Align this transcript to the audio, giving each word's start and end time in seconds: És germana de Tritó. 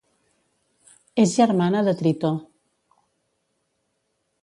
És 1.25 1.35
germana 1.41 1.83
de 1.89 1.95
Tritó. 2.01 2.35